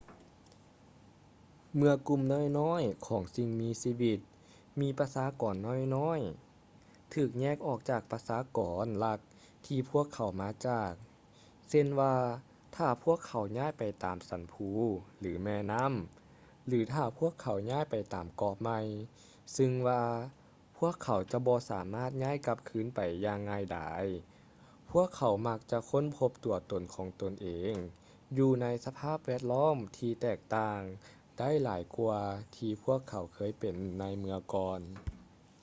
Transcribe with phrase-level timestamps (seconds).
[1.75, 2.21] ເມື່ອກຸ່ມ
[2.59, 4.19] ນ້ອຍໆຂອງສິ່ງມີຊີວິດ
[4.81, 5.55] ມີປະຊາກອນ
[5.97, 9.19] ນ້ອຍໆ ຖືກແຍກອອກຈາກປະຊາກອນຫຼັກ
[9.65, 10.91] ທີ່ພວກເຂົາມາຈາກ
[11.69, 12.15] ເຊັ່ນວ່າ
[12.75, 14.69] ຖ້າພວກເຂົາຍ້າຍໄປຕາມສັນພູ
[15.19, 15.93] ຫຼື ແມ່ນໍ້າ
[16.67, 17.95] ຫຼື ຖ້າພວກເຂົາຍ້າຍໄປ
[18.37, 18.79] ເກາະໃໝ່
[19.57, 20.03] ຊຶ່ງວ່າ
[20.77, 24.05] ພວກເຂົາຈະບໍ່ສາມາດຍ້າຍກັບຄືນໄປຢ່າງງ່າຍດາຍ
[24.91, 27.73] ພວກເຂົາມັກຈະຄົ້ນພົບຕົວຕົນຂອງຕົນເອງ
[28.37, 30.79] ຢູ່ໃນສະພາບແວດລ້ອມທີ່ແຕກຕ່າງ
[31.39, 32.19] ໄດ້ຫຼາຍກ່ວາ
[32.55, 34.79] ທີ່ພວກເຂົາເຄີຍເປັນໃນເມື່ອກ່ອນ